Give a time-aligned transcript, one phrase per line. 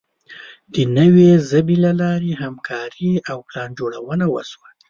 [0.73, 4.69] د نوې ژبې له لارې همکاري او پلانجوړونه وشوه.